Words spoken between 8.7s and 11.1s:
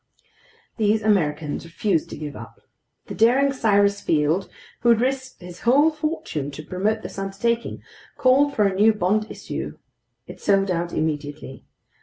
new bond issue. It sold out